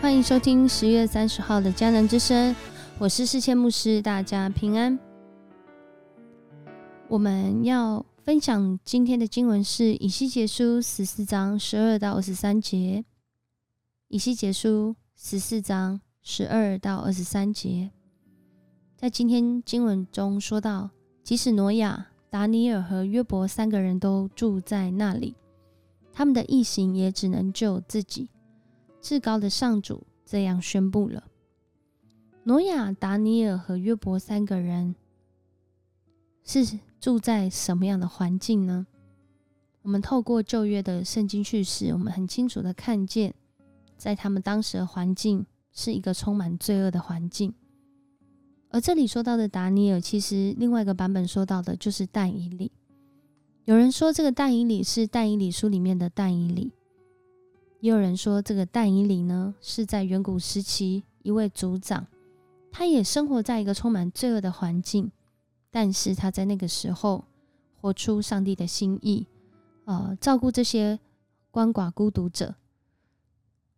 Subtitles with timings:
[0.00, 2.54] 欢迎收听十月三十号的迦南之声，
[3.00, 4.96] 我是世谦牧师，大家平安。
[7.08, 13.04] 我们要分享今天的经文是以西结书十四章十二到二十三节。
[14.06, 17.90] 以西结书十四章十二到二十三节，
[18.96, 20.90] 在今天经文中说到，
[21.24, 25.34] 即使挪亚、达尼尔和约伯三个人都住在那里，
[26.12, 28.30] 他们的一行也只能救自己。
[29.00, 31.24] 至高的上主这样宣布了：
[32.44, 34.94] 挪亚、达尼尔和约伯三个人
[36.44, 38.86] 是住在什么样的环境呢？
[39.82, 43.34] 我们透过旧约的圣经叙事，我们很清楚的看见，
[43.96, 47.54] 在他们当时的环境是一个充满罪恶的环境。
[48.70, 52.70] 而这里说到的达尼尔，其实另外一个版本说到的就是但以里。
[53.64, 56.72] 有人说这个但以里是但以理书里面的但以里。
[57.80, 62.06] 也有人说，这个但以里呢，是在远古时期一位族长，
[62.72, 65.10] 他也生活在一个充满罪恶的环境，
[65.70, 67.24] 但是他在那个时候
[67.80, 69.26] 活出上帝的心意，
[69.84, 70.98] 呃，照顾这些
[71.52, 72.56] 鳏寡孤独者。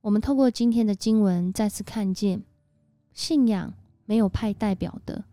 [0.00, 2.42] 我们透过今天的经文，再次看见
[3.12, 3.72] 信仰
[4.06, 5.24] 没有派代表的，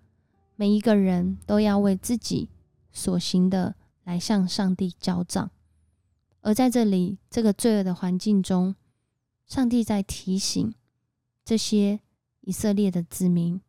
[0.55, 2.47] 每一个人都要为自己
[2.91, 3.73] 所行的
[4.03, 5.49] 来向上帝交账。
[6.42, 8.75] 而在这里，这个罪恶的环境中，
[9.45, 10.73] 上帝在提醒
[11.45, 12.00] 这些
[12.42, 13.61] 以色列的子民，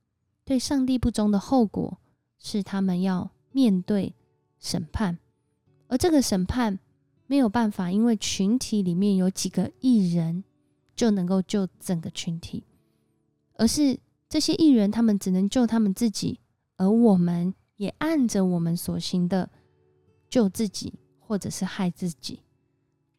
[0.44, 1.98] 对上帝不忠的后果
[2.38, 4.14] 是他们要面对
[4.58, 5.18] 审判。
[5.88, 6.78] 而这个审判
[7.26, 10.42] 没有办法，因为群体里面有几个艺人
[10.96, 12.64] 就能够救整个群体，
[13.54, 14.00] 而是
[14.30, 16.40] 这些艺人他们只能救他们自己，
[16.78, 19.50] 而我们也按着我们所行的
[20.30, 22.40] 救自己，或者是害自己。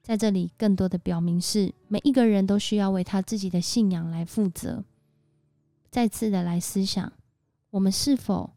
[0.04, 4.84] 在这里，更多的表明是每一个人都需要为他自己的信仰来负责。
[5.90, 7.14] 再次的来思想，
[7.70, 8.52] 我们是否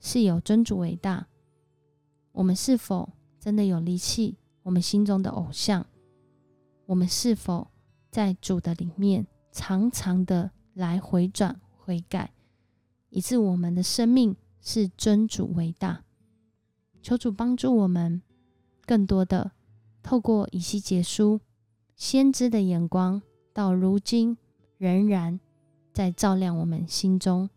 [0.00, 1.28] 是有真主为大？
[2.32, 5.84] 我们是否真的有离弃我们心中的偶像？
[6.86, 7.68] 我们是否
[8.10, 12.32] 在主的里面常常的来回转悔改，
[13.10, 16.02] 以致我们的生命是真主为大？
[17.02, 18.22] 求主帮助我们
[18.86, 19.52] 更多的。
[20.02, 21.40] 透过以西结书
[21.94, 24.36] 先知的眼光，到如今
[24.78, 25.38] 仍然
[25.92, 27.48] 在照亮我们心中，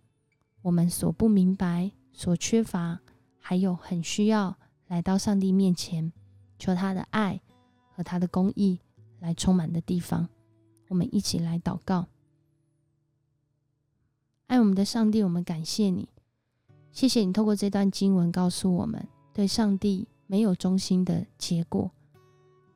[0.62, 3.00] 我们所不明白、所缺乏，
[3.40, 4.58] 还有很需要
[4.88, 6.14] 来到上帝面前，
[6.60, 7.42] 求他的爱
[7.90, 8.80] 和他的公义
[9.20, 10.30] 来充满的地方。
[10.90, 12.08] 我们一起来祷告，
[14.46, 16.08] 爱我们的上帝，我们感谢你，
[16.92, 21.90] 谢谢你透过这段经文告诉我们，对上帝没有忠心的结果。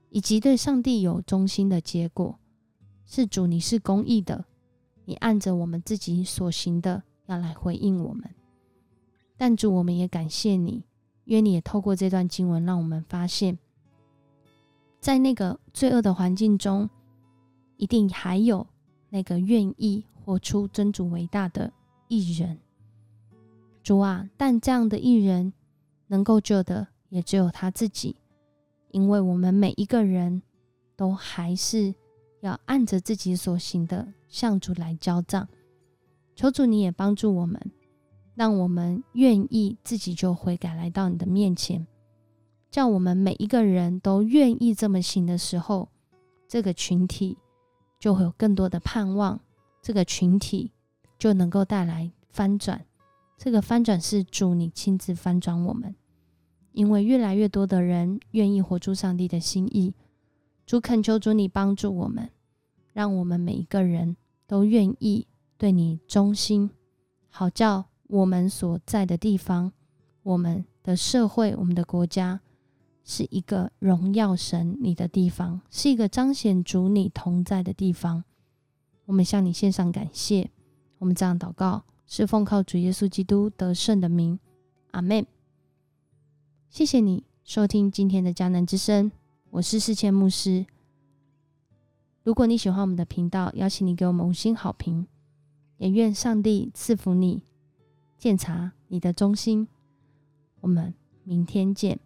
[0.10, 2.40] 以及对上帝有忠心的结果，
[3.06, 4.46] 是主，你是公义的，
[5.06, 8.30] 你按着我们自己所行的要来回应我们。
[9.38, 10.84] 但主，我们也感谢你，
[11.26, 13.58] 因为你也透过这段经文，让我们发现，
[15.00, 16.90] 在那个罪恶的环境中，
[17.78, 18.68] 一定还有
[19.10, 21.72] 那个愿意活出真主伟大的
[22.08, 22.60] 艺人。
[23.82, 25.54] 主啊，但这样的艺人
[26.08, 28.16] 能够救的，也只有他自己。
[28.92, 30.42] 因为我们每一个人
[30.96, 31.94] 都还是
[32.42, 35.48] 要按着自己所行的向主来交账，
[36.36, 37.60] 求主你也帮助我们，
[38.36, 41.86] 让我们愿意自己就悔改来到你的面前，
[42.72, 45.90] 叫我们每一个人都愿意这么行的时候，
[46.48, 47.38] 这个群体
[48.00, 49.40] 就会有更多的盼望，
[49.82, 50.72] 这个群体
[51.18, 52.86] 就能够带来翻转，
[53.38, 55.94] 这个翻转是主你亲自翻转我们。
[56.80, 59.94] 因为越来越多的人愿意活出上帝的心意，
[60.66, 62.30] 主恳求主你帮助我们，
[62.94, 64.16] 让我们每一个人
[64.48, 66.70] 都愿意对你忠心，
[67.28, 69.74] 好叫我们所在的地方、
[70.24, 72.40] 我们的社会、我们的国家
[73.04, 78.24] 是一个荣耀神你的地方，是一个彰显主你同在的地方。
[79.04, 80.50] 我们向你献上感谢，
[81.00, 84.40] 我们这样祷告，是奉靠主耶稣基督得胜的名，
[84.92, 85.28] 阿门。
[86.70, 89.12] 谢谢你收听今天的江南之声，
[89.50, 90.68] 我是世谦牧师。
[92.22, 95.08] 如果你喜欢我们的频道，邀请你给我们五星好评，
[95.78, 97.42] 也愿上帝赐福你，
[98.20, 99.68] 鉴察你的忠心。
[100.62, 100.94] 我们
[101.24, 102.00] 明天见。